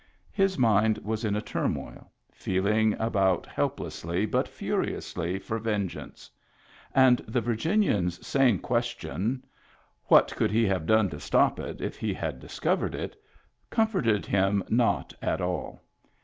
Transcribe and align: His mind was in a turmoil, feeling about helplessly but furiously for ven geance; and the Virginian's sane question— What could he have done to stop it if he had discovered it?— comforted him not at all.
His 0.31 0.57
mind 0.57 0.97
was 1.03 1.23
in 1.23 1.35
a 1.35 1.43
turmoil, 1.43 2.11
feeling 2.31 2.95
about 2.99 3.45
helplessly 3.45 4.25
but 4.25 4.47
furiously 4.47 5.37
for 5.37 5.59
ven 5.59 5.87
geance; 5.87 6.27
and 6.95 7.17
the 7.27 7.39
Virginian's 7.39 8.25
sane 8.25 8.57
question— 8.57 9.45
What 10.05 10.35
could 10.35 10.49
he 10.49 10.65
have 10.65 10.87
done 10.87 11.07
to 11.11 11.19
stop 11.19 11.59
it 11.59 11.81
if 11.81 11.97
he 11.97 12.15
had 12.15 12.39
discovered 12.39 12.95
it?— 12.95 13.15
comforted 13.69 14.25
him 14.25 14.63
not 14.71 15.13
at 15.21 15.39
all. 15.39 15.83